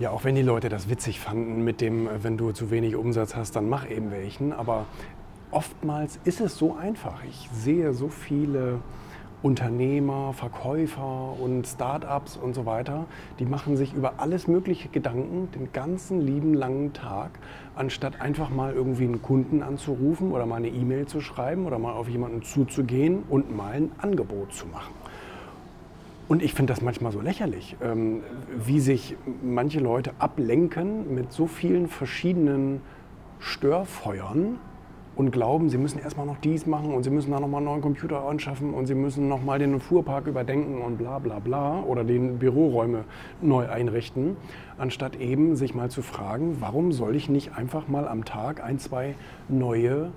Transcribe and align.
Ja, 0.00 0.12
auch 0.12 0.24
wenn 0.24 0.34
die 0.34 0.40
Leute 0.40 0.70
das 0.70 0.88
witzig 0.88 1.20
fanden 1.20 1.62
mit 1.62 1.82
dem, 1.82 2.06
äh, 2.06 2.24
wenn 2.24 2.38
du 2.38 2.52
zu 2.52 2.70
wenig 2.70 2.96
Umsatz 2.96 3.36
hast, 3.36 3.54
dann 3.54 3.68
mach 3.68 3.86
eben 3.86 4.10
welchen. 4.10 4.54
Aber 4.54 4.86
oftmals 5.50 6.18
ist 6.24 6.40
es 6.40 6.56
so 6.56 6.74
einfach. 6.74 7.22
Ich 7.28 7.50
sehe 7.52 7.92
so 7.92 8.08
viele 8.08 8.78
Unternehmer, 9.42 10.32
Verkäufer 10.32 11.34
und 11.38 11.66
Startups 11.66 12.38
und 12.38 12.54
so 12.54 12.64
weiter, 12.64 13.04
die 13.38 13.44
machen 13.44 13.76
sich 13.76 13.92
über 13.92 14.14
alles 14.16 14.48
mögliche 14.48 14.88
Gedanken 14.88 15.50
den 15.52 15.70
ganzen 15.74 16.22
lieben 16.22 16.54
langen 16.54 16.94
Tag, 16.94 17.32
anstatt 17.74 18.22
einfach 18.22 18.48
mal 18.48 18.72
irgendwie 18.72 19.04
einen 19.04 19.20
Kunden 19.20 19.62
anzurufen 19.62 20.32
oder 20.32 20.46
mal 20.46 20.56
eine 20.56 20.68
E-Mail 20.68 21.08
zu 21.08 21.20
schreiben 21.20 21.66
oder 21.66 21.78
mal 21.78 21.92
auf 21.92 22.08
jemanden 22.08 22.42
zuzugehen 22.42 23.22
und 23.28 23.54
mal 23.54 23.74
ein 23.74 23.92
Angebot 23.98 24.54
zu 24.54 24.66
machen. 24.66 24.94
Und 26.30 26.44
ich 26.44 26.54
finde 26.54 26.72
das 26.72 26.80
manchmal 26.80 27.10
so 27.10 27.20
lächerlich, 27.20 27.74
ähm, 27.82 28.20
wie 28.56 28.78
sich 28.78 29.16
manche 29.42 29.80
Leute 29.80 30.12
ablenken 30.20 31.12
mit 31.12 31.32
so 31.32 31.48
vielen 31.48 31.88
verschiedenen 31.88 32.82
Störfeuern 33.40 34.60
und 35.16 35.32
glauben, 35.32 35.70
sie 35.70 35.76
müssen 35.76 35.98
erstmal 35.98 36.26
noch 36.26 36.38
dies 36.38 36.66
machen 36.66 36.94
und 36.94 37.02
sie 37.02 37.10
müssen 37.10 37.32
da 37.32 37.40
nochmal 37.40 37.58
einen 37.58 37.66
neuen 37.66 37.80
Computer 37.80 38.28
anschaffen 38.28 38.74
und 38.74 38.86
sie 38.86 38.94
müssen 38.94 39.26
nochmal 39.26 39.58
den 39.58 39.80
Fuhrpark 39.80 40.28
überdenken 40.28 40.80
und 40.82 40.98
bla 40.98 41.18
bla 41.18 41.40
bla 41.40 41.82
oder 41.82 42.04
den 42.04 42.38
Büroräume 42.38 43.06
neu 43.42 43.68
einrichten, 43.68 44.36
anstatt 44.78 45.16
eben 45.16 45.56
sich 45.56 45.74
mal 45.74 45.90
zu 45.90 46.00
fragen, 46.00 46.58
warum 46.60 46.92
soll 46.92 47.16
ich 47.16 47.28
nicht 47.28 47.56
einfach 47.56 47.88
mal 47.88 48.06
am 48.06 48.24
Tag 48.24 48.62
ein, 48.62 48.78
zwei 48.78 49.16
neue 49.48 50.12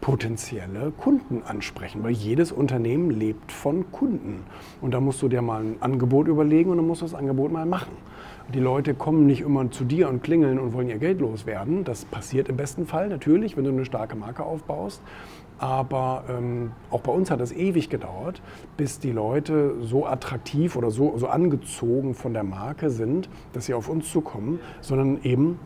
potenzielle 0.00 0.90
Kunden 0.90 1.42
ansprechen, 1.46 2.02
weil 2.02 2.12
jedes 2.12 2.52
Unternehmen 2.52 3.10
lebt 3.10 3.50
von 3.50 3.90
Kunden. 3.90 4.42
Und 4.80 4.92
da 4.92 5.00
musst 5.00 5.22
du 5.22 5.28
dir 5.28 5.40
mal 5.40 5.62
ein 5.62 5.76
Angebot 5.80 6.28
überlegen 6.28 6.70
und 6.70 6.76
dann 6.76 6.86
musst 6.86 7.00
du 7.00 7.06
das 7.06 7.14
Angebot 7.14 7.50
mal 7.50 7.64
machen. 7.64 7.92
Die 8.52 8.60
Leute 8.60 8.92
kommen 8.92 9.26
nicht 9.26 9.40
immer 9.40 9.70
zu 9.70 9.84
dir 9.84 10.10
und 10.10 10.22
klingeln 10.22 10.58
und 10.58 10.74
wollen 10.74 10.90
ihr 10.90 10.98
Geld 10.98 11.20
loswerden. 11.20 11.84
Das 11.84 12.04
passiert 12.04 12.50
im 12.50 12.58
besten 12.58 12.86
Fall 12.86 13.08
natürlich, 13.08 13.56
wenn 13.56 13.64
du 13.64 13.70
eine 13.70 13.86
starke 13.86 14.16
Marke 14.16 14.44
aufbaust. 14.44 15.00
Aber 15.58 16.24
ähm, 16.28 16.72
auch 16.90 17.00
bei 17.00 17.12
uns 17.12 17.30
hat 17.30 17.40
es 17.40 17.52
ewig 17.52 17.88
gedauert, 17.88 18.42
bis 18.76 18.98
die 18.98 19.12
Leute 19.12 19.76
so 19.80 20.04
attraktiv 20.04 20.76
oder 20.76 20.90
so, 20.90 21.16
so 21.16 21.28
angezogen 21.28 22.14
von 22.14 22.34
der 22.34 22.42
Marke 22.42 22.90
sind, 22.90 23.30
dass 23.54 23.66
sie 23.66 23.74
auf 23.74 23.88
uns 23.88 24.10
zukommen, 24.10 24.60
sondern 24.82 25.22
eben 25.22 25.58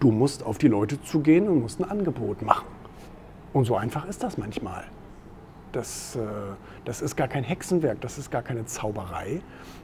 du 0.00 0.10
musst 0.10 0.44
auf 0.44 0.58
die 0.58 0.68
Leute 0.68 1.02
zugehen 1.02 1.48
und 1.48 1.60
musst 1.60 1.80
ein 1.80 1.90
Angebot 1.90 2.40
machen. 2.40 2.66
Und 3.56 3.64
so 3.64 3.74
einfach 3.74 4.04
ist 4.04 4.22
das 4.22 4.36
manchmal. 4.36 4.84
Das, 5.72 6.14
äh, 6.14 6.20
das 6.84 7.00
ist 7.00 7.16
gar 7.16 7.26
kein 7.26 7.42
Hexenwerk, 7.42 7.98
das 8.02 8.18
ist 8.18 8.30
gar 8.30 8.42
keine 8.42 8.66
Zauberei, 8.66 9.40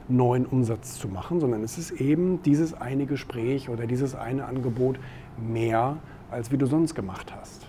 neuen 0.07 0.45
Umsatz 0.45 0.99
zu 0.99 1.07
machen, 1.07 1.39
sondern 1.39 1.63
es 1.63 1.79
ist 1.79 1.89
eben 1.89 2.43
dieses 2.43 2.75
eine 2.75 3.07
Gespräch 3.07 3.69
oder 3.69 3.87
dieses 3.87 4.13
eine 4.13 4.45
Angebot 4.45 4.99
mehr, 5.39 5.97
als 6.29 6.51
wie 6.51 6.59
du 6.59 6.67
sonst 6.67 6.93
gemacht 6.93 7.33
hast. 7.35 7.65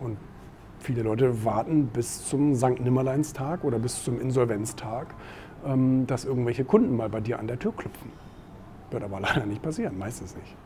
Und 0.00 0.16
viele 0.80 1.02
Leute 1.04 1.44
warten 1.44 1.86
bis 1.86 2.26
zum 2.28 2.56
St. 2.56 2.80
Nimmerleinstag 2.80 3.62
oder 3.62 3.78
bis 3.78 4.02
zum 4.02 4.20
Insolvenztag, 4.20 5.14
ähm, 5.64 6.04
dass 6.08 6.24
irgendwelche 6.24 6.64
Kunden 6.64 6.96
mal 6.96 7.10
bei 7.10 7.20
dir 7.20 7.38
an 7.38 7.46
der 7.46 7.60
Tür 7.60 7.72
klopfen. 7.76 8.10
Wird 8.90 9.04
aber 9.04 9.20
leider 9.20 9.46
nicht 9.46 9.62
passieren, 9.62 9.96
meistens 9.98 10.34
nicht. 10.34 10.56